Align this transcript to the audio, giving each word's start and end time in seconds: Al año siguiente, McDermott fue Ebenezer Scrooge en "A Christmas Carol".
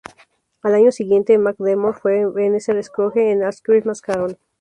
Al 0.63 0.73
año 0.73 0.91
siguiente, 0.91 1.37
McDermott 1.37 1.99
fue 2.01 2.21
Ebenezer 2.21 2.83
Scrooge 2.83 3.29
en 3.29 3.43
"A 3.43 3.51
Christmas 3.61 4.01
Carol". 4.01 4.35